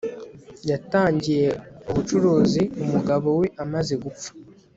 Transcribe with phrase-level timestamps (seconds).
[0.69, 1.47] yatangiye
[1.89, 4.29] ubucuruzi umugabo we amaze gupfa